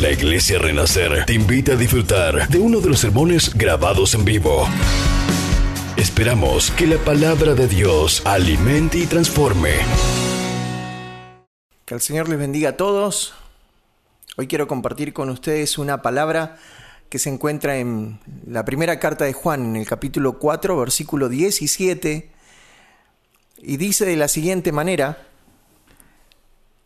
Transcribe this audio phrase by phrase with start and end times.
[0.00, 4.66] La Iglesia Renacer te invita a disfrutar de uno de los sermones grabados en vivo.
[5.98, 9.72] Esperamos que la palabra de Dios alimente y transforme.
[11.84, 13.34] Que el Señor les bendiga a todos.
[14.38, 16.56] Hoy quiero compartir con ustedes una palabra
[17.10, 22.30] que se encuentra en la primera carta de Juan, en el capítulo 4, versículo 17,
[23.58, 25.29] y dice de la siguiente manera,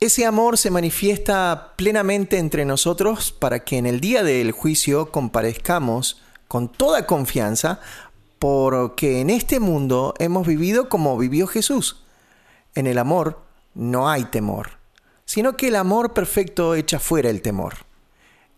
[0.04, 6.20] ese amor se manifiesta plenamente entre nosotros para que en el día del juicio comparezcamos
[6.46, 7.80] con toda confianza,
[8.38, 12.04] porque en este mundo hemos vivido como vivió Jesús.
[12.74, 13.40] En el amor
[13.72, 14.72] no hay temor,
[15.24, 17.74] sino que el amor perfecto echa fuera el temor.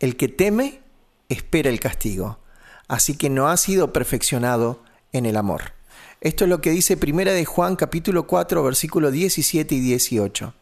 [0.00, 0.80] El que teme
[1.28, 2.40] espera el castigo,
[2.88, 4.82] así que no ha sido perfeccionado
[5.12, 5.74] en el amor.
[6.20, 10.54] Esto es lo que dice Primera de Juan capítulo 4 versículos 17 y 18.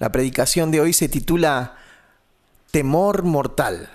[0.00, 1.76] La predicación de hoy se titula
[2.70, 3.90] Temor mortal.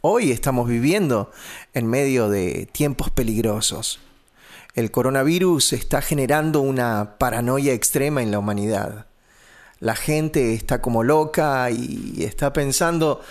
[0.00, 1.30] Hoy estamos viviendo
[1.72, 4.00] en medio de tiempos peligrosos.
[4.74, 9.06] El coronavirus está generando una paranoia extrema en la humanidad.
[9.78, 13.22] La gente está como loca y está pensando,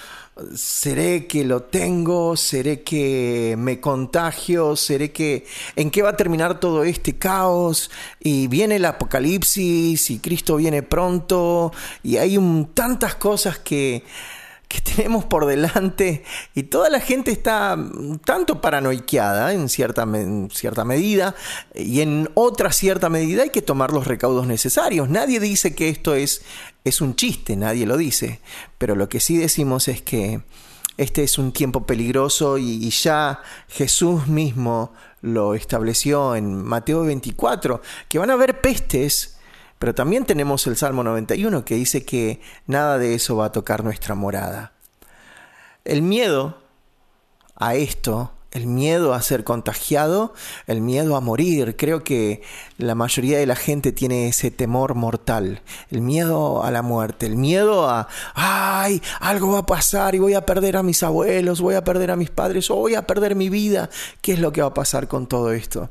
[0.53, 2.35] ¿Seré que lo tengo?
[2.35, 4.75] ¿Seré que me contagio?
[4.75, 5.45] ¿Seré que
[5.77, 7.89] en qué va a terminar todo este caos?
[8.19, 11.71] Y viene el apocalipsis y Cristo viene pronto
[12.03, 12.37] y hay
[12.73, 14.03] tantas cosas que
[14.67, 17.77] que tenemos por delante y toda la gente está
[18.23, 20.07] tanto paranoiqueada en cierta,
[20.51, 21.35] cierta medida
[21.73, 25.09] y en otra cierta medida hay que tomar los recaudos necesarios.
[25.09, 26.43] Nadie dice que esto es,
[26.83, 28.39] es un chiste, nadie lo dice,
[28.77, 30.41] pero lo que sí decimos es que
[30.97, 37.81] este es un tiempo peligroso y, y ya Jesús mismo lo estableció en Mateo 24,
[38.07, 39.34] que van a haber pestes
[39.79, 43.83] pero también tenemos el Salmo 91 que dice que nada de eso va a tocar
[43.83, 44.73] nuestra morada.
[45.83, 46.57] El miedo
[47.55, 50.33] a esto, el miedo a ser contagiado,
[50.65, 52.41] el miedo a morir, creo que
[52.77, 57.35] la mayoría de la gente tiene ese temor mortal, el miedo a la muerte, el
[57.35, 61.75] miedo a, ay, algo va a pasar y voy a perder a mis abuelos, voy
[61.75, 63.89] a perder a mis padres o voy a perder mi vida.
[64.21, 65.89] ¿Qué es lo que va a pasar con todo esto?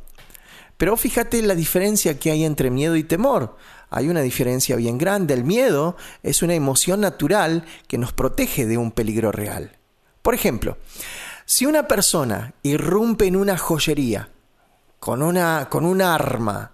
[0.77, 3.57] Pero fíjate la diferencia que hay entre miedo y temor.
[3.91, 5.35] Hay una diferencia bien grande.
[5.35, 9.79] El miedo es una emoción natural que nos protege de un peligro real.
[10.23, 10.79] Por ejemplo,
[11.45, 14.31] si una persona irrumpe en una joyería
[14.99, 16.74] con, una, con un arma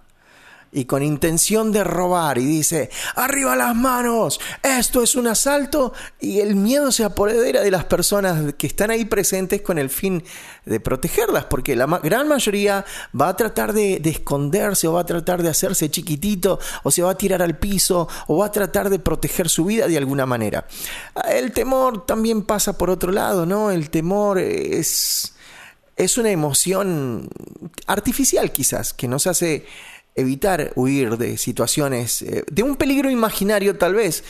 [0.71, 6.39] y con intención de robar y dice, arriba las manos, esto es un asalto y
[6.39, 10.23] el miedo se apodera de las personas que están ahí presentes con el fin
[10.65, 12.85] de protegerlas, porque la gran mayoría
[13.19, 17.01] va a tratar de, de, esconderse o va a tratar de hacerse chiquitito o se
[17.01, 20.25] va a tirar al piso o va a tratar de proteger su vida de alguna
[20.25, 20.67] manera.
[21.29, 23.71] El temor también pasa por otro lado, ¿no?
[23.71, 25.33] El temor es...
[25.97, 27.29] Es una emoción
[27.85, 29.65] artificial quizás, que nos hace
[30.15, 34.23] evitar huir de situaciones, eh, de un peligro imaginario tal vez.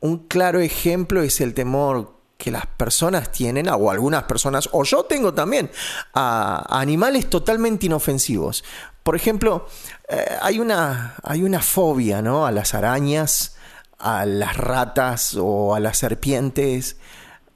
[0.00, 5.04] Un claro ejemplo es el temor que las personas tienen, o algunas personas, o yo
[5.04, 5.70] tengo también,
[6.14, 8.64] a, animales totalmente inofensivos.
[9.02, 9.66] Por ejemplo,
[10.08, 12.46] eh, hay, una, hay una fobia ¿no?
[12.46, 13.56] a las arañas,
[13.98, 16.96] a las ratas o a las serpientes.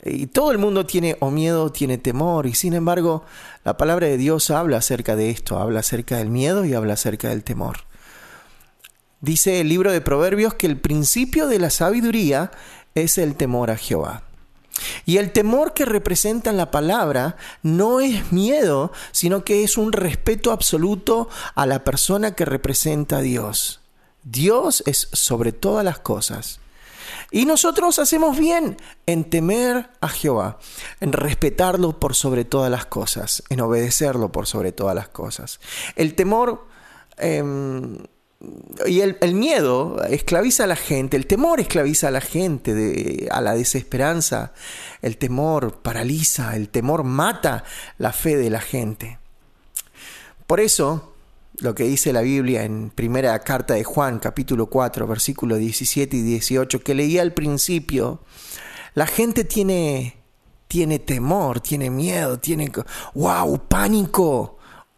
[0.04, 3.24] Y todo el mundo tiene o miedo, tiene temor, y sin embargo
[3.64, 7.30] la palabra de Dios habla acerca de esto, habla acerca del miedo y habla acerca
[7.30, 7.78] del temor.
[9.22, 12.50] Dice el libro de Proverbios que el principio de la sabiduría
[12.94, 14.24] es el temor a Jehová.
[15.06, 19.92] Y el temor que representa en la palabra no es miedo, sino que es un
[19.92, 23.80] respeto absoluto a la persona que representa a Dios.
[24.24, 26.60] Dios es sobre todas las cosas.
[27.34, 30.60] Y nosotros hacemos bien en temer a Jehová,
[31.00, 35.58] en respetarlo por sobre todas las cosas, en obedecerlo por sobre todas las cosas.
[35.96, 36.68] El temor
[37.16, 37.98] em,
[38.86, 43.56] y el, miedo esclaviza a la gente, el temor esclaviza a la gente a la
[43.56, 44.52] desesperanza,
[45.02, 47.64] el temor paraliza, el temor mata
[47.98, 49.18] la fe de la gente.
[50.46, 51.13] Por eso,
[51.58, 56.22] lo que dice la Biblia en primera carta de Juan, capítulo 4, versículos 17 y
[56.22, 58.20] 18, que leía al principio,
[58.94, 60.16] la gente tiene,
[60.68, 62.70] tiene temor, tiene miedo, tiene,
[63.14, 64.53] wow, pánico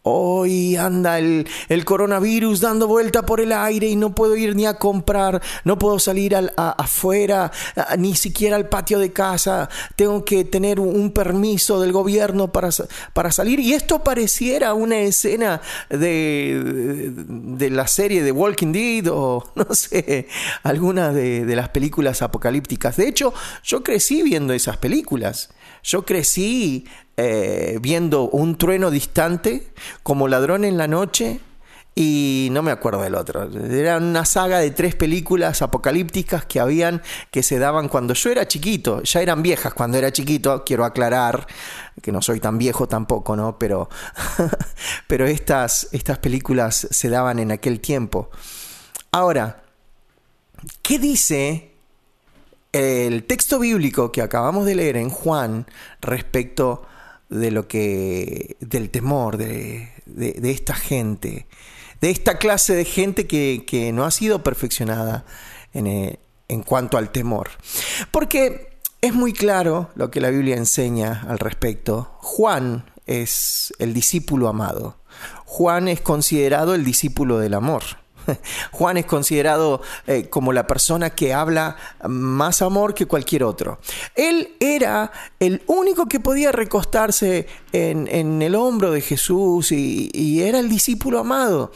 [0.07, 4.65] hoy anda el, el, coronavirus dando vuelta por el aire y no puedo ir ni
[4.65, 7.51] a comprar, no puedo salir al, afuera,
[7.97, 12.69] ni siquiera al patio de casa, tengo que tener un permiso del gobierno para,
[13.13, 13.59] para salir.
[13.59, 20.27] Y esto pareciera una escena de, de la serie de Walking Dead o no sé,
[20.63, 22.97] alguna de, de las películas apocalípticas.
[22.97, 23.33] De hecho,
[23.63, 25.49] yo crecí viendo esas películas.
[25.83, 26.85] Yo crecí
[27.17, 29.71] eh, viendo un trueno distante
[30.03, 31.41] como ladrón en la noche
[31.99, 33.49] y no me acuerdo del otro.
[33.71, 38.47] Era una saga de tres películas apocalípticas que habían, que se daban cuando yo era
[38.47, 39.01] chiquito.
[39.01, 41.47] Ya eran viejas cuando era chiquito, quiero aclarar
[41.99, 43.57] que no soy tan viejo tampoco, ¿no?
[43.57, 43.89] Pero,
[45.07, 48.29] pero estas, estas películas se daban en aquel tiempo.
[49.11, 49.63] Ahora,
[50.83, 51.71] ¿qué dice
[52.73, 55.65] el texto bíblico que acabamos de leer en Juan
[55.99, 56.85] respecto
[57.29, 59.91] de lo que del temor de,
[60.43, 61.47] esta gente,
[62.01, 65.25] de esta clase de gente que, no ha sido perfeccionada
[65.73, 67.49] en, eh, en cuanto al temor.
[68.11, 72.11] Porque es muy claro lo que la Biblia enseña al respecto.
[72.19, 74.97] Juan es el discípulo amado.
[75.45, 77.83] Juan es considerado el discípulo del amor.
[78.71, 81.75] Juan es considerado eh, como la persona que habla
[82.07, 83.79] más amor que cualquier otro.
[84.15, 90.69] Él era el único que podía recostarse en, el hombro de Jesús y, era el
[90.69, 91.71] discípulo amado.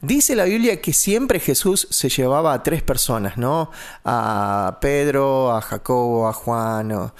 [0.00, 3.70] Dice la Biblia que siempre Jesús se llevaba a tres personas, ¿no?
[4.04, 7.12] A Pedro, a Jacobo, a Juan.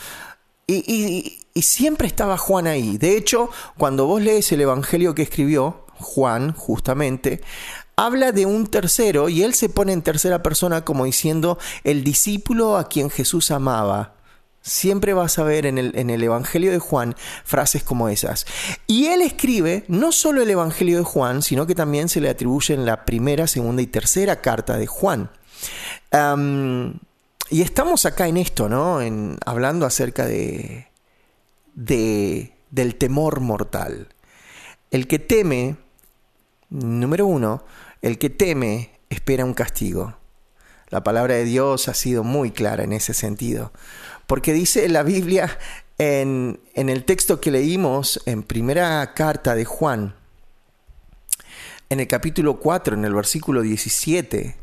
[0.66, 2.96] y, y siempre estaba Juan ahí.
[2.98, 7.42] De hecho, cuando vos lees el Evangelio que escribió, Juan, justamente,
[8.04, 12.76] habla de un tercero y él se pone en tercera persona como diciendo el discípulo
[12.76, 14.14] a quien Jesús amaba.
[14.62, 17.14] Siempre vas a ver en el, en el, Evangelio de Juan
[17.44, 18.46] frases como esas.
[18.86, 22.74] Y él escribe no solo el Evangelio de Juan, sino que también se le atribuye
[22.74, 25.30] en la primera, segunda y tercera carta de Juan.
[27.50, 29.00] y estamos acá en esto, ¿no?
[29.00, 30.88] En, hablando acerca de,
[31.74, 34.08] de, del temor mortal.
[34.90, 35.76] El que teme,
[36.68, 37.64] número uno,
[38.02, 40.16] el que teme espera un castigo.
[40.88, 43.72] La palabra de Dios ha sido muy clara en ese sentido,
[44.26, 45.58] porque dice la Biblia
[45.98, 50.14] en, en el texto que leímos en primera carta de Juan,
[51.90, 54.56] en el capítulo 4, en el versículo 17,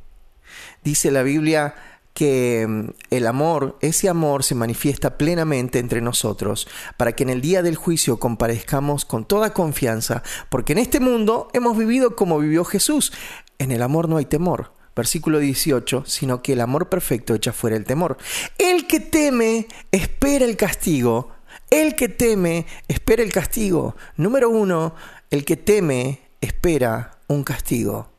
[0.84, 1.76] dice la Biblia,
[2.18, 6.68] que mm, el amor, ese amor se manifiesta plenamente entre nosotros,
[6.98, 11.48] para que en el día del juicio comparezcamos con toda confianza, porque en este mundo
[11.54, 13.14] hemos vivido como vivió Jesús.
[13.60, 14.72] En el amor no hay temor.
[14.96, 18.18] Versículo 18, sino que el amor perfecto echa fuera el temor.
[18.58, 21.34] El que teme espera el castigo.
[21.70, 23.96] El que teme espera el castigo.
[24.16, 24.96] Número uno,
[25.30, 28.10] el que teme espera un castigo.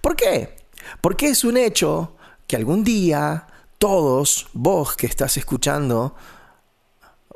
[0.00, 0.56] ¿Por qué?
[1.02, 2.16] Porque es un hecho
[2.50, 3.46] que algún día
[3.78, 6.16] todos, vos que estás escuchando,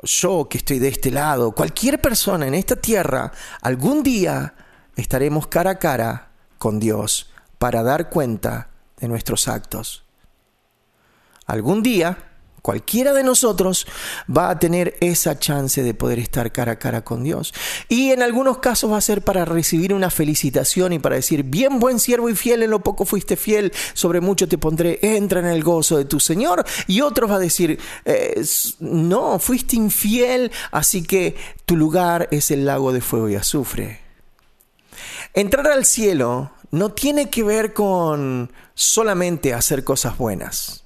[0.03, 3.31] yo que estoy de este lado, cualquier persona en esta tierra,
[3.61, 4.55] algún día
[4.97, 10.03] estaremos cara a cara con Dios para dar cuenta de nuestros actos.
[11.45, 12.17] Algún día
[12.65, 13.85] Cualquiera de nosotros
[14.27, 17.53] va a tener esa chance de poder estar cara a cara con Dios.
[17.89, 21.77] Y en algunos casos va a ser para recibir una felicitación y para decir, bien
[21.77, 25.45] buen siervo y fiel, en lo poco fuiste fiel, sobre mucho te pondré, entra en
[25.45, 26.65] el gozo de tu Señor.
[26.87, 28.43] Y otros va a decir, eh,
[28.79, 31.35] no, fuiste infiel, así que
[31.67, 33.99] tu lugar es el lago de fuego y azufre.
[35.35, 40.84] Entrar al cielo no tiene que ver con solamente hacer cosas buenas.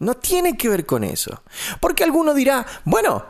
[0.00, 1.42] No tiene que ver con eso.
[1.78, 3.24] Porque alguno dirá, bueno,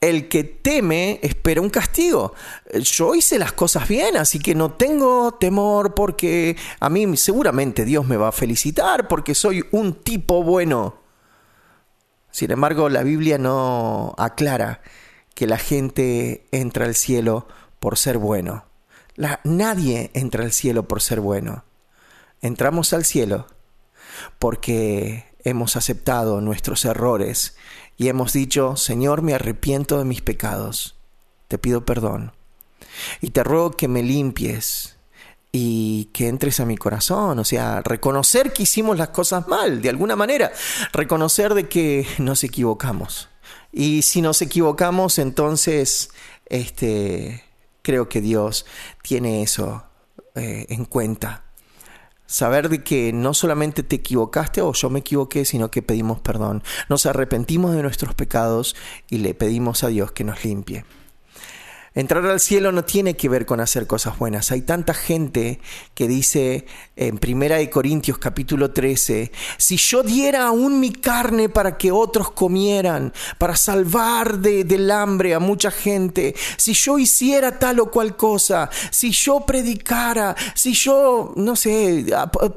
[0.00, 2.34] el que teme espera un castigo.
[2.80, 8.06] Yo hice las cosas bien, así que no tengo temor porque a mí seguramente Dios
[8.06, 10.96] me va a felicitar porque soy un tipo bueno.
[12.30, 14.82] Sin embargo, la Biblia no aclara
[15.34, 17.48] que la gente entra al cielo
[17.80, 18.64] por ser bueno.
[19.44, 21.64] nadie entra al cielo por ser bueno.
[22.42, 23.46] Entramos al cielo
[24.38, 27.56] porque hemos aceptado nuestros errores
[27.96, 30.96] y hemos dicho, Señor, me arrepiento de mis pecados,
[31.46, 32.32] te pido perdón.
[33.20, 34.96] Y te ruego que me limpies
[35.52, 39.88] y que entres a mi corazón, o sea, reconocer que hicimos las cosas mal, de
[39.88, 40.52] alguna manera,
[40.92, 43.28] reconocer de que nos equivocamos.
[43.72, 46.10] Y si nos equivocamos, entonces,
[46.46, 47.44] este,
[47.82, 48.66] creo que Dios
[49.02, 49.84] tiene eso
[50.34, 51.45] eh, en cuenta
[52.26, 56.62] Saber de que no solamente te equivocaste o yo me equivoqué, sino que pedimos perdón.
[56.88, 58.76] Nos arrepentimos de nuestros pecados
[59.08, 60.84] y le pedimos a Dios que nos limpie.
[61.96, 64.52] Entrar al cielo no tiene que ver con hacer cosas buenas.
[64.52, 65.60] Hay tanta gente
[65.94, 71.78] que dice en Primera de Corintios capítulo 13, si yo diera aún mi carne para
[71.78, 77.80] que otros comieran, para salvar de, del hambre a mucha gente, si yo hiciera tal
[77.80, 82.04] o cual cosa, si yo predicara, si yo, no sé,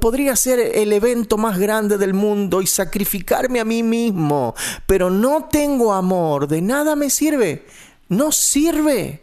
[0.01, 4.53] podría ser el evento más grande del mundo y sacrificarme a mí mismo,
[4.85, 7.63] pero no tengo amor, de nada me sirve.
[8.09, 9.21] No sirve.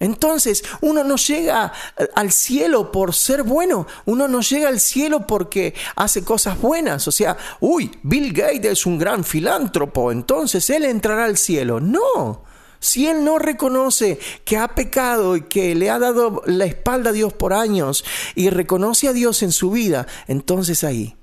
[0.00, 1.72] Entonces, uno no llega
[2.14, 7.08] al cielo por ser bueno, uno no llega al cielo porque hace cosas buenas.
[7.08, 11.80] O sea, uy, Bill Gates es un gran filántropo, entonces él entrará al cielo.
[11.80, 12.44] No,
[12.80, 17.12] si él no reconoce que ha pecado y que le ha dado la espalda a
[17.12, 21.17] Dios por años y reconoce a Dios en su vida, entonces ahí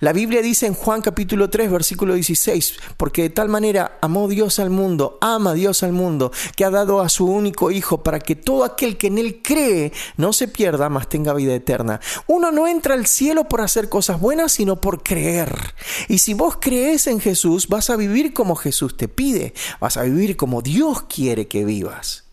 [0.00, 4.58] la Biblia dice en Juan capítulo 3, versículo 16, porque de tal manera amó Dios
[4.58, 8.36] al mundo, ama Dios al mundo, que ha dado a su único Hijo para que
[8.36, 12.00] todo aquel que en Él cree no se pierda, mas tenga vida eterna.
[12.26, 15.74] Uno no entra al cielo por hacer cosas buenas, sino por creer.
[16.08, 20.02] Y si vos crees en Jesús, vas a vivir como Jesús te pide, vas a
[20.02, 22.24] vivir como Dios quiere que vivas.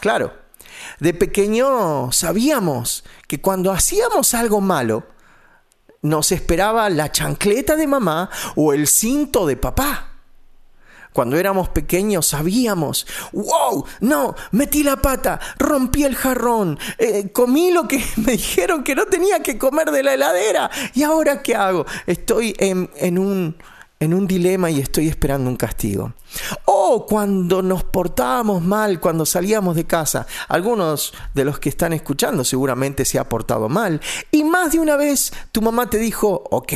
[0.00, 0.32] Claro,
[1.00, 5.06] de pequeño sabíamos que cuando hacíamos algo malo,
[6.04, 10.10] nos esperaba la chancleta de mamá o el cinto de papá.
[11.14, 17.88] Cuando éramos pequeños sabíamos, wow, no, metí la pata, rompí el jarrón, eh, comí lo
[17.88, 20.70] que me dijeron que no tenía que comer de la heladera.
[20.92, 21.86] ¿Y ahora qué hago?
[22.06, 23.56] Estoy en, en un
[24.04, 26.12] en un dilema y estoy esperando un castigo.
[26.66, 30.26] O cuando nos portábamos mal, cuando salíamos de casa.
[30.48, 34.00] Algunos de los que están escuchando seguramente se ha portado mal.
[34.30, 36.72] Y más de una vez tu mamá te dijo, ok,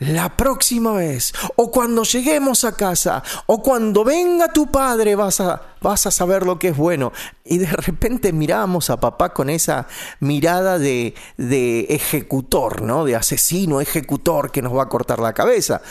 [0.00, 5.60] la próxima vez, o cuando lleguemos a casa, o cuando venga tu padre, vas a,
[5.82, 7.12] vas a saber lo que es bueno.
[7.44, 9.86] Y de repente miramos a papá con esa
[10.18, 13.04] mirada de, de ejecutor, ¿no?
[13.04, 15.82] De asesino, ejecutor que nos va a cortar la cabeza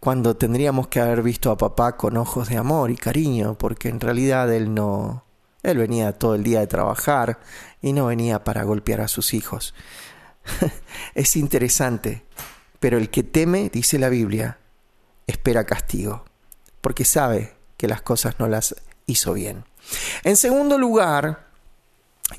[0.00, 4.00] cuando tendríamos que haber visto a papá con ojos de amor y cariño, porque en
[4.00, 5.24] realidad él no...
[5.62, 7.38] Él venía todo el día de trabajar
[7.82, 9.74] y no venía para golpear a sus hijos.
[11.14, 12.24] es interesante,
[12.78, 14.58] pero el que teme, dice la Biblia,
[15.26, 16.24] espera castigo,
[16.80, 19.64] porque sabe que las cosas no las hizo bien.
[20.24, 21.46] En segundo lugar,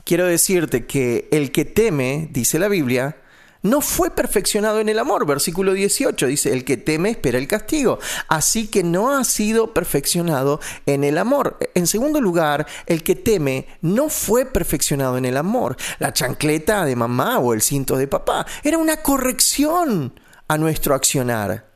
[0.04, 3.18] quiero decirte que el que teme, dice la Biblia,
[3.62, 5.26] no fue perfeccionado en el amor.
[5.26, 8.00] Versículo 18 dice, el que teme espera el castigo.
[8.28, 11.58] Así que no ha sido perfeccionado en el amor.
[11.74, 15.78] En segundo lugar, el que teme no fue perfeccionado en el amor.
[16.00, 21.71] La chancleta de mamá o el cinto de papá era una corrección a nuestro accionar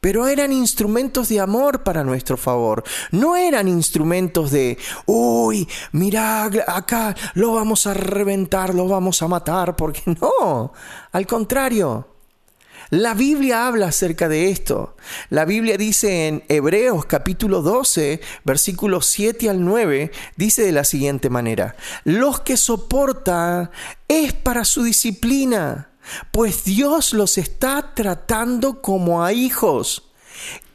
[0.00, 2.82] pero eran instrumentos de amor para nuestro favor.
[3.10, 9.76] No eran instrumentos de, uy, mira, acá lo vamos a reventar, lo vamos a matar,
[9.76, 10.72] porque no,
[11.12, 12.06] al contrario.
[12.90, 14.96] La Biblia habla acerca de esto.
[15.28, 21.30] La Biblia dice en Hebreos capítulo 12, versículos 7 al 9, dice de la siguiente
[21.30, 23.70] manera, los que soportan
[24.08, 25.89] es para su disciplina
[26.30, 30.10] pues Dios los está tratando como a hijos.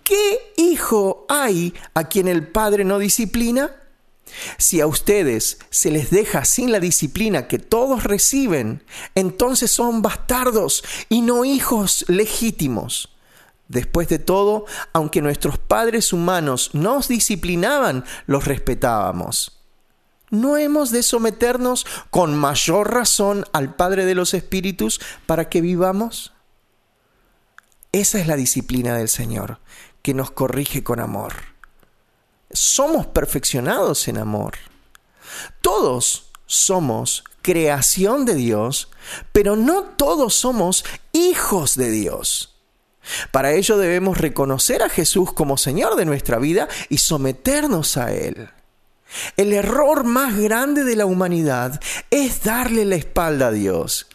[0.03, 3.71] ¿Qué hijo hay a quien el Padre no disciplina?
[4.57, 8.83] Si a ustedes se les deja sin la disciplina que todos reciben,
[9.15, 13.15] entonces son bastardos y no hijos legítimos.
[13.67, 19.54] Después de todo, aunque nuestros padres humanos nos disciplinaban, los respetábamos.
[20.29, 26.33] ¿No hemos de someternos con mayor razón al Padre de los Espíritus para que vivamos?
[27.91, 29.59] Esa es la disciplina del Señor,
[30.01, 31.33] que nos corrige con amor.
[32.51, 34.55] Somos perfeccionados en amor.
[35.61, 38.89] Todos somos creación de Dios,
[39.31, 42.55] pero no todos somos hijos de Dios.
[43.31, 48.49] Para ello debemos reconocer a Jesús como Señor de nuestra vida y someternos a Él.
[49.37, 51.79] El error más grande de la humanidad
[52.09, 54.07] es darle la espalda a Dios.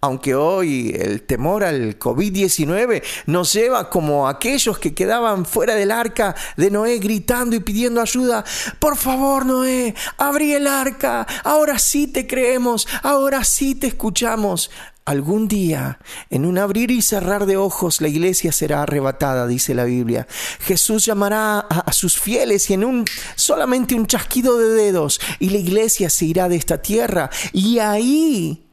[0.00, 6.36] Aunque hoy el temor al COVID-19 nos lleva como aquellos que quedaban fuera del arca
[6.56, 8.44] de Noé gritando y pidiendo ayuda,
[8.78, 14.70] por favor Noé, abrí el arca, ahora sí te creemos, ahora sí te escuchamos.
[15.08, 19.84] Algún día, en un abrir y cerrar de ojos, la iglesia será arrebatada, dice la
[19.84, 20.28] Biblia.
[20.60, 25.56] Jesús llamará a, sus fieles y en un solamente un chasquido de dedos y la
[25.56, 28.67] iglesia se irá de esta tierra y ahí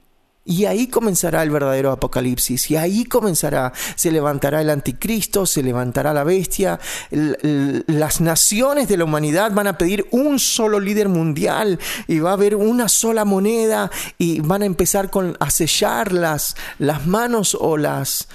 [0.47, 6.13] Y ahí comenzará el verdadero apocalipsis, y ahí comenzará, se levantará el anticristo, se levantará
[6.13, 12.19] la bestia, las naciones de la humanidad van a pedir un solo líder mundial y
[12.19, 17.07] va a haber una sola moneda y van a empezar con, a sellar las, las
[17.07, 18.27] manos o las,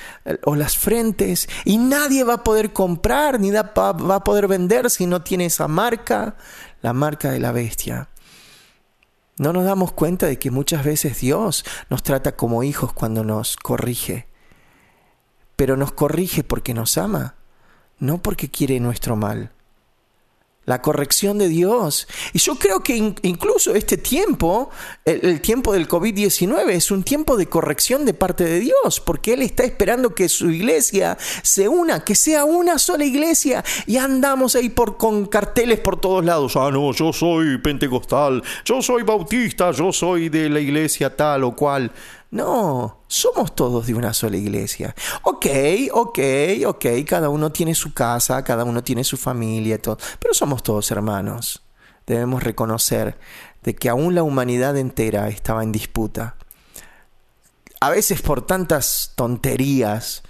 [0.43, 5.07] o las frentes y nadie va a poder comprar ni va a poder vender si
[5.07, 6.35] no tiene esa marca,
[6.83, 8.09] la marca de la bestia.
[9.40, 13.56] No nos damos cuenta de que muchas veces Dios nos trata como hijos cuando nos
[13.56, 14.26] corrige.
[15.56, 17.37] Pero nos corrige porque nos ama,
[17.99, 19.50] no porque quiere nuestro mal
[20.67, 22.07] la corrección de Dios.
[22.33, 24.71] Y yo creo que incluso este tiempo,
[25.05, 29.43] el, tiempo del COVID-19, es un tiempo de corrección de parte de Dios, porque Él
[29.43, 34.69] está esperando que su iglesia se una, que sea una sola iglesia, y andamos ahí
[34.69, 36.57] por, con carteles por todos lados.
[36.57, 41.57] Ah, no, yo soy pentecostal, yo soy bautista, yo soy de la iglesia tal o
[41.57, 41.90] cual.
[42.30, 44.94] No, somos todos de una sola iglesia.
[45.25, 45.46] Ok,
[45.92, 46.18] ok,
[46.66, 50.90] ok, cada uno tiene su casa, cada uno tiene su familia, todo, pero somos todos
[50.92, 51.62] hermanos.
[52.06, 53.18] Debemos reconocer
[53.62, 56.37] de que aún la humanidad entera estaba en disputa.
[57.80, 60.22] A veces por tantas tonterías,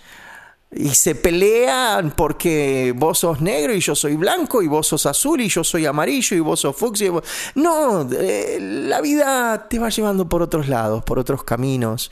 [0.73, 5.41] y se pelean porque vos sos negro y yo soy blanco y vos sos azul
[5.41, 7.11] y yo soy amarillo y vos sos fucsia.
[7.57, 12.11] No, eh, la vida te va llevando por otros lados, por otros caminos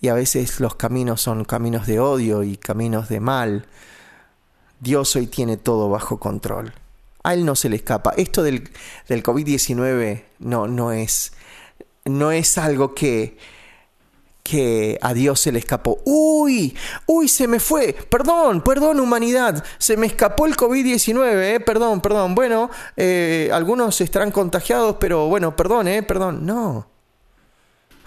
[0.00, 3.66] y a veces los caminos son caminos de odio y caminos de mal.
[4.80, 6.72] Dios hoy tiene todo bajo control.
[7.24, 8.14] A Él no se le escapa.
[8.16, 8.70] Esto del,
[9.08, 11.32] del COVID-19 no, no, es,
[12.04, 13.36] no es algo que
[14.48, 16.00] que a Dios se le escapó.
[16.04, 16.74] Uy,
[17.06, 17.92] uy, se me fue.
[17.92, 19.62] Perdón, perdón humanidad.
[19.78, 21.60] Se me escapó el COVID-19, eh.
[21.60, 22.34] perdón, perdón.
[22.34, 26.46] Bueno, eh, algunos estarán contagiados, pero bueno, perdón, eh, perdón.
[26.46, 26.88] No.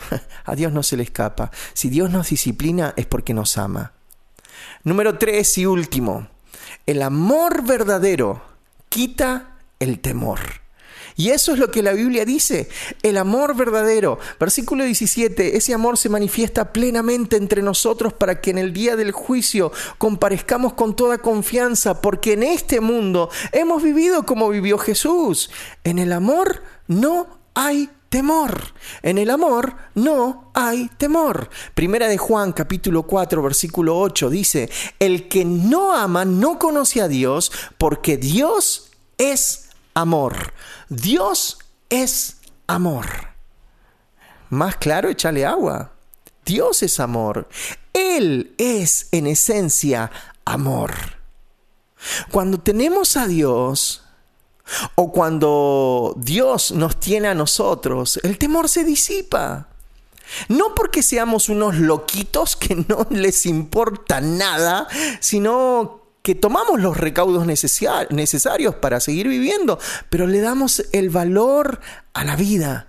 [0.45, 1.51] A Dios no se le escapa.
[1.73, 3.93] Si Dios nos disciplina es porque nos ama.
[4.83, 6.27] Número tres y último.
[6.87, 8.41] El amor verdadero
[8.89, 10.39] quita el temor.
[11.15, 12.69] Y eso es lo que la Biblia dice,
[13.03, 14.19] el amor verdadero.
[14.39, 19.11] Versículo 17, ese amor se manifiesta plenamente entre nosotros para que en el día del
[19.11, 25.49] juicio comparezcamos con toda confianza, porque en este mundo hemos vivido como vivió Jesús.
[25.83, 28.73] En el amor no hay temor.
[29.03, 31.49] En el amor no hay temor.
[31.73, 37.07] Primera de Juan capítulo 4 versículo 8 dice, el que no ama no conoce a
[37.07, 39.60] Dios porque Dios es
[39.93, 40.53] amor.
[40.89, 42.37] Dios es
[42.67, 43.05] amor.
[44.49, 45.91] Más claro, échale agua.
[46.45, 47.47] Dios es amor.
[47.93, 50.11] Él es en esencia
[50.45, 50.93] amor.
[52.31, 54.03] Cuando tenemos a Dios,
[54.95, 59.67] o cuando Dios nos tiene a nosotros, el temor se disipa.
[60.47, 64.87] No porque seamos unos loquitos que no les importa nada,
[65.19, 69.79] sino que tomamos los recaudos necesarios para seguir viviendo,
[70.09, 71.79] pero le damos el valor
[72.13, 72.87] a la vida.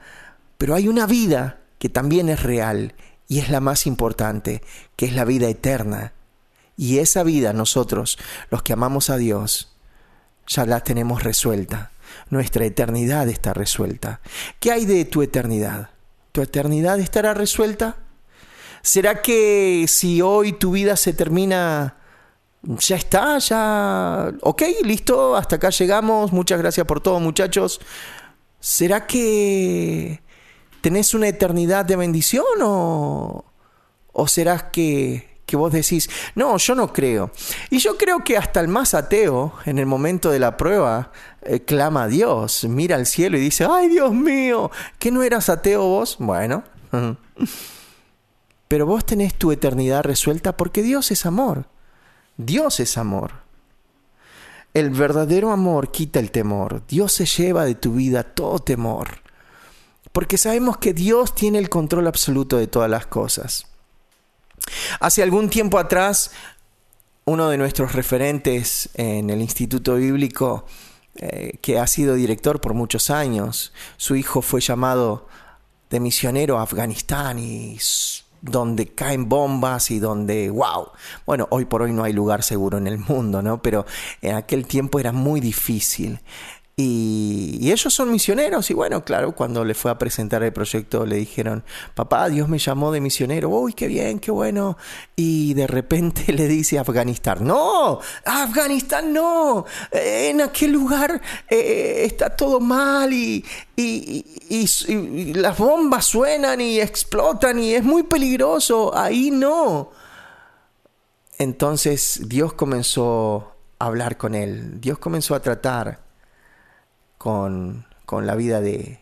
[0.59, 2.95] Pero hay una vida que también es real
[3.29, 4.63] y es la más importante,
[4.97, 6.13] que es la vida eterna.
[6.77, 8.19] Y esa vida nosotros,
[8.51, 9.75] los que amamos a Dios,
[10.47, 11.93] ya la tenemos resuelta.
[12.29, 14.21] Nuestra eternidad está resuelta.
[14.61, 15.91] ¿Qué hay de tu eternidad?
[16.33, 17.97] ¿Tu eternidad estará resuelta?
[18.83, 21.97] ¿Será que si hoy tu vida se termina
[22.63, 24.33] ya está, ya...
[24.43, 26.33] Ok, listo, hasta acá llegamos.
[26.33, 27.81] Muchas gracias por todo, muchachos.
[28.61, 30.23] ¿Será que
[30.81, 33.45] tenés una eternidad de bendición o,
[34.13, 37.33] o será que, que vos decís, no, yo no creo?
[37.71, 41.11] Y yo creo que hasta el más ateo, en el momento de la prueba,
[41.43, 44.71] eh, clama a Dios, mira al cielo y dice, ay Dios mío,
[45.01, 46.17] ¿que no eras ateo vos?
[46.21, 46.63] Bueno.
[48.69, 51.67] Pero vos tenés tu eternidad resuelta porque Dios es amor.
[52.37, 53.43] Dios es amor.
[54.75, 56.83] El verdadero amor quita el temor.
[56.87, 59.21] Dios se lleva de tu vida todo temor.
[60.13, 63.67] Porque sabemos que Dios tiene el control absoluto de todas las cosas.
[65.01, 66.31] Hace algún tiempo atrás,
[67.25, 70.67] uno de nuestros referentes en el Instituto Bíblico,
[71.17, 75.29] eh, que ha sido director por muchos años, su hijo fue llamado
[75.91, 77.79] de misionero a Afganistán y
[78.43, 80.89] donde caen bombas y donde, wow,
[81.25, 83.63] bueno, hoy por hoy no hay lugar seguro en el mundo, ¿no?
[83.63, 83.87] Pero
[84.21, 86.21] en aquel tiempo era muy difícil.
[86.85, 88.71] Y, ellos son misioneros.
[88.71, 91.65] Y bueno, claro, cuando le fue a presentar el proyecto le dijeron,
[91.95, 94.77] papá, Dios me llamó de misionero, uy, qué bien, qué bueno.
[95.15, 102.59] Y de repente le dice Afganistán, no, Afganistán no, en aquel lugar eh, está todo
[102.59, 103.45] mal y,
[103.77, 109.91] y las bombas suenan y explotan y es muy peligroso, ahí no.
[111.39, 116.12] Entonces Dios comenzó a hablar con él, Dios comenzó a tratar
[117.23, 118.99] con, la vida de,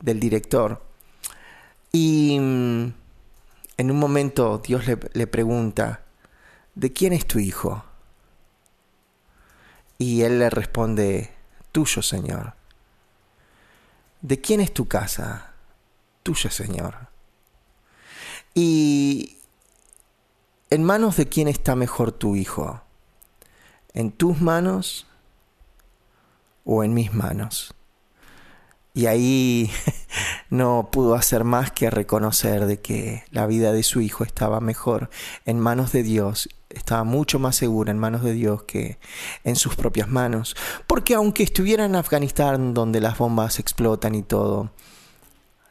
[0.00, 0.82] del director.
[1.92, 2.92] Y mm,
[3.76, 6.02] en un momento Dios le, le pregunta,
[6.74, 7.84] ¿de quién es tu hijo?
[9.96, 11.30] Y él le responde,
[11.70, 12.54] tuyo, Señor.
[14.20, 15.52] ¿De quién es tu casa?
[16.24, 16.96] Tuya, Señor.
[18.54, 19.38] Y
[20.68, 22.82] en manos de quién está mejor tu hijo?
[23.94, 25.06] ¿En tus manos
[26.66, 27.74] o en mis manos.
[28.92, 29.70] Y ahí
[30.50, 35.08] no pudo hacer más que reconocer de que la vida de su hijo estaba mejor
[35.44, 38.98] en manos de Dios, estaba mucho más segura en manos de Dios que
[39.44, 40.56] en sus propias manos.
[40.86, 44.70] Porque aunque estuviera en Afganistán donde las bombas explotan y todo,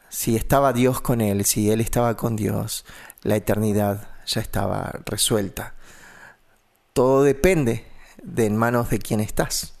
[0.08, 2.84] si estaba Dios con él, si él estaba con Dios,
[3.22, 5.74] la eternidad ya estaba resuelta.
[6.92, 7.84] Todo depende
[8.22, 9.75] de en manos de quién estás.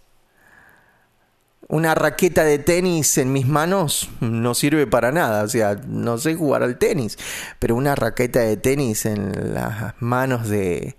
[1.68, 6.36] Una raqueta de tenis en mis manos no sirve para nada, o sea, no sé
[6.36, 7.18] jugar al tenis,
[7.58, 10.96] pero una raqueta de tenis en las manos de,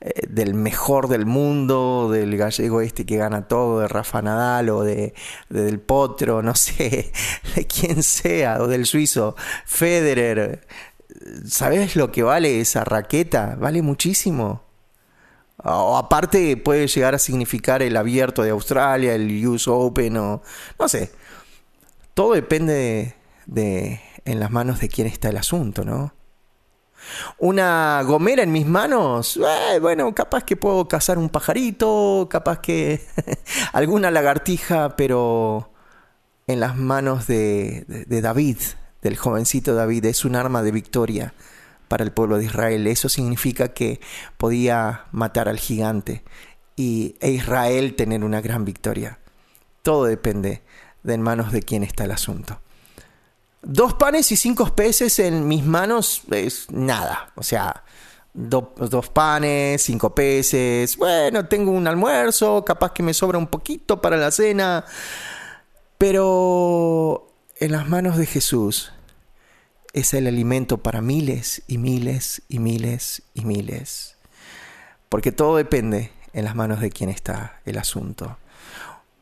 [0.00, 4.84] eh, del mejor del mundo, del gallego este que gana todo, de Rafa Nadal o
[4.84, 5.14] de,
[5.48, 7.10] del Potro, no sé,
[7.56, 10.66] de quien sea, o del suizo, Federer.
[11.46, 13.56] ¿Sabes lo que vale esa raqueta?
[13.58, 14.63] Vale muchísimo.
[15.62, 20.42] O aparte puede llegar a significar el abierto de Australia, el US Open o
[20.78, 21.12] no sé.
[22.14, 23.14] Todo depende
[23.46, 26.14] de, en las manos de quién está el asunto, ¿no?
[27.38, 33.04] Una gomera en mis manos, eh, bueno, capaz que puedo cazar un pajarito, capaz que
[33.72, 35.70] alguna lagartija, pero
[36.46, 38.58] en las manos de David,
[39.02, 41.34] del jovencito David, es un arma de victoria
[41.88, 42.86] para el pueblo de Israel.
[42.86, 44.00] Eso significa que
[44.36, 46.24] podía matar al gigante
[46.76, 49.18] y, e Israel tener una gran victoria.
[49.82, 50.62] Todo depende
[51.02, 52.60] de en manos de quién está el asunto.
[53.62, 57.32] Dos panes y cinco peces en mis manos es nada.
[57.34, 57.84] O sea,
[58.34, 60.96] dos panes, cinco peces.
[60.96, 64.84] Bueno, tengo un almuerzo, capaz que me sobra un poquito para la cena.
[65.98, 68.92] Pero en las manos de Jesús
[69.94, 74.16] es el alimento para miles y miles y miles y miles.
[75.08, 78.36] Porque todo depende en las manos de quien está el asunto.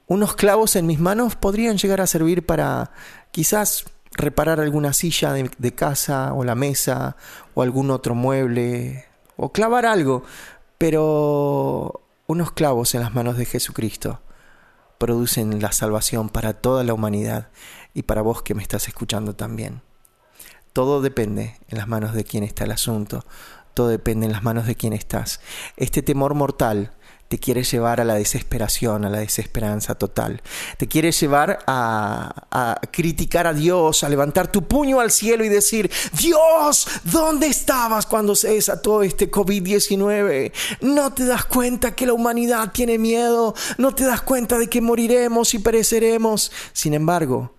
[0.06, 2.90] Unos clavos en mis manos podrían llegar a servir para
[3.32, 7.16] quizás reparar alguna silla de, casa o la mesa
[7.54, 9.04] o algún otro mueble
[9.36, 10.24] o clavar algo,
[10.78, 14.20] pero unos clavos en las manos de Jesucristo
[14.96, 17.48] producen la salvación para toda la humanidad
[17.92, 19.82] y para vos que me estás escuchando también.
[20.72, 23.24] Todo depende en las manos de quién está el asunto,
[23.74, 25.40] todo depende en las manos de quién estás.
[25.76, 26.92] Este temor mortal
[27.32, 30.42] te quiere llevar a la desesperación, a la desesperanza total.
[30.76, 35.48] Te quiere llevar a, a, criticar a Dios, a levantar tu puño al cielo y
[35.48, 40.52] decir, Dios, ¿dónde estabas cuando se desató este COVID-19?
[40.82, 43.54] ¿No te das cuenta que la humanidad tiene miedo?
[43.78, 46.52] ¿No te das cuenta de que moriremos y pereceremos?
[46.74, 47.54] Sin embargo,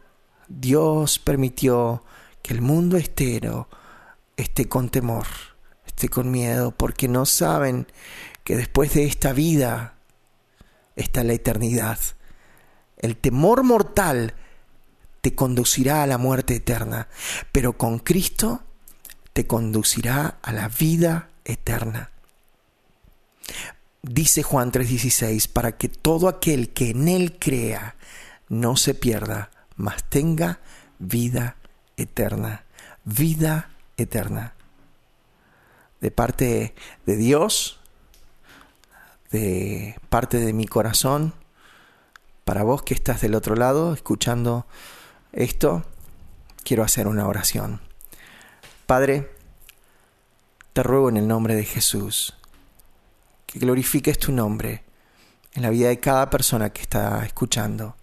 [0.48, 2.04] Dios permitió
[2.44, 3.68] que el mundo estero
[4.38, 5.26] esté con temor,
[5.88, 7.88] esté con miedo, porque no saben
[8.44, 9.96] que después de esta vida
[10.96, 11.98] está la eternidad.
[12.98, 14.36] El temor mortal
[15.22, 17.08] te conducirá a la muerte eterna,
[17.54, 18.62] pero con Cristo
[19.32, 22.12] te conducirá a la vida eterna.
[24.02, 27.96] Dice Juan 3:16, para que todo aquel que en Él crea
[28.50, 30.60] no se pierda, mas tenga
[31.00, 31.63] vida eterna,
[33.04, 34.54] vida eterna.
[36.02, 36.76] De parte
[37.06, 37.80] de Dios,
[39.32, 41.34] de parte de mi corazón,
[42.46, 44.66] para vos que estás del otro lado escuchando
[45.32, 45.84] esto,
[46.64, 47.82] quiero hacer una oración.
[48.86, 49.32] Padre,
[50.74, 52.36] te ruego en el nombre de Jesús
[53.46, 54.84] que glorifiques tu nombre
[55.54, 57.96] en la vida de cada persona que está escuchando.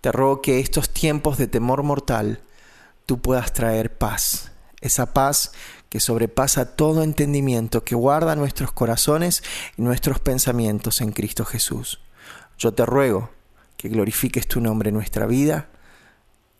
[0.00, 2.42] Te ruego que estos tiempos de temor mortal
[3.18, 5.52] puedas traer paz, esa paz
[5.88, 9.42] que sobrepasa todo entendimiento, que guarda nuestros corazones
[9.76, 12.00] y nuestros pensamientos en Cristo Jesús.
[12.58, 13.30] Yo te ruego
[13.76, 15.68] que glorifiques tu nombre en nuestra vida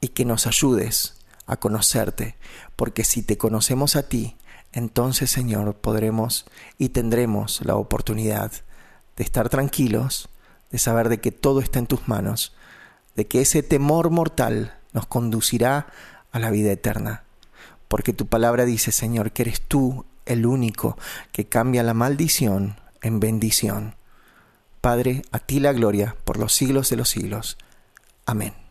[0.00, 1.14] y que nos ayudes
[1.46, 2.36] a conocerte,
[2.76, 4.36] porque si te conocemos a ti,
[4.72, 6.46] entonces Señor podremos
[6.78, 8.52] y tendremos la oportunidad
[9.16, 10.28] de estar tranquilos,
[10.70, 12.54] de saber de que todo está en tus manos,
[13.14, 15.86] de que ese temor mortal nos conducirá
[16.32, 17.24] a la vida eterna.
[17.88, 20.96] Porque tu palabra dice, Señor, que eres tú el único
[21.30, 23.94] que cambia la maldición en bendición.
[24.80, 27.58] Padre, a ti la gloria por los siglos de los siglos.
[28.26, 28.61] Amén.